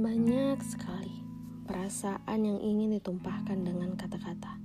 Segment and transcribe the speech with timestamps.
[0.00, 1.12] Banyak sekali
[1.68, 4.56] perasaan yang ingin ditumpahkan dengan kata-kata.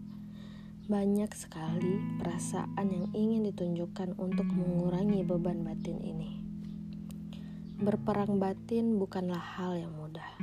[0.88, 6.40] Banyak sekali perasaan yang ingin ditunjukkan untuk mengurangi beban batin ini.
[7.84, 10.40] Berperang batin bukanlah hal yang mudah.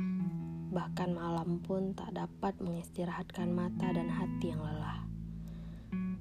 [0.69, 5.09] Bahkan malam pun tak dapat mengistirahatkan mata dan hati yang lelah.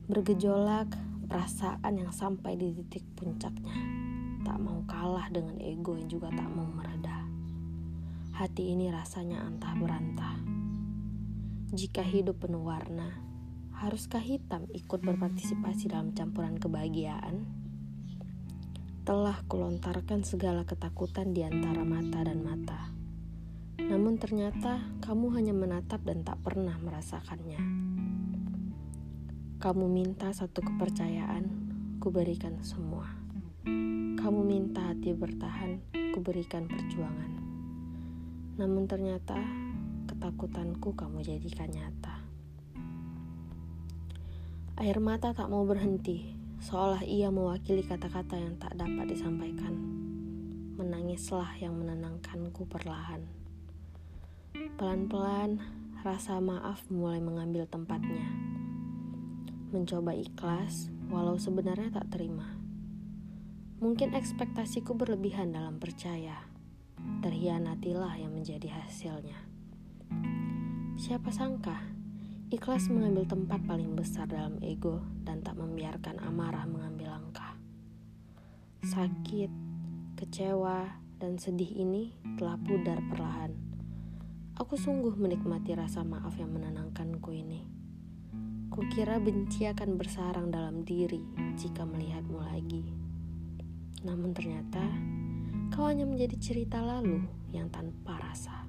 [0.09, 0.89] Bergejolak
[1.29, 3.77] perasaan yang sampai di titik puncaknya.
[4.49, 7.02] Tak mau kalah dengan ego yang juga tak mau meredah
[8.33, 10.41] hati ini rasanya antah berantah.
[11.73, 13.13] Jika hidup penuh warna,
[13.77, 17.45] haruskah hitam ikut berpartisipasi dalam campuran kebahagiaan?
[19.05, 22.89] Telah kulontarkan segala ketakutan di antara mata dan mata.
[23.77, 27.61] Namun ternyata kamu hanya menatap dan tak pernah merasakannya.
[29.61, 31.45] Kamu minta satu kepercayaan,
[32.01, 33.13] kuberikan semua.
[34.17, 35.83] Kamu minta hati bertahan,
[36.17, 37.42] kuberikan perjuangan.
[38.53, 39.41] Namun ternyata
[40.05, 42.21] ketakutanku kamu jadikan nyata.
[44.77, 49.73] Air mata tak mau berhenti, seolah ia mewakili kata-kata yang tak dapat disampaikan.
[50.77, 53.25] Menangislah yang menenangkanku perlahan.
[54.77, 55.57] Pelan-pelan,
[56.05, 58.29] rasa maaf mulai mengambil tempatnya.
[59.73, 62.61] Mencoba ikhlas, walau sebenarnya tak terima.
[63.81, 66.52] Mungkin ekspektasiku berlebihan dalam percaya
[67.43, 69.35] terhianatilah yang menjadi hasilnya.
[70.95, 71.75] Siapa sangka,
[72.55, 77.59] ikhlas mengambil tempat paling besar dalam ego dan tak membiarkan amarah mengambil langkah.
[78.87, 79.51] Sakit,
[80.15, 80.87] kecewa,
[81.19, 83.51] dan sedih ini telah pudar perlahan.
[84.63, 87.67] Aku sungguh menikmati rasa maaf yang menenangkanku ini.
[88.71, 91.27] Kukira benci akan bersarang dalam diri
[91.59, 92.87] jika melihatmu lagi.
[94.07, 94.87] Namun ternyata
[95.73, 98.69] kau hanya menjadi cerita lalu yang tanpa rasa.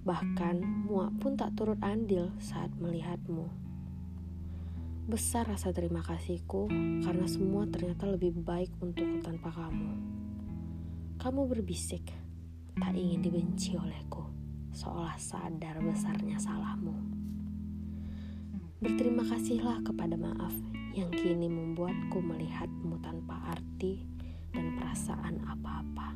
[0.00, 3.44] Bahkan muak pun tak turut andil saat melihatmu.
[5.04, 6.72] Besar rasa terima kasihku
[7.04, 9.92] karena semua ternyata lebih baik untuk tanpa kamu.
[11.20, 12.08] Kamu berbisik,
[12.80, 14.24] tak ingin dibenci olehku,
[14.72, 16.96] seolah sadar besarnya salahmu.
[18.80, 20.56] Berterima kasihlah kepada maaf
[20.96, 24.23] yang kini membuatku melihatmu tanpa arti
[24.54, 26.14] dan perasaan apa-apa.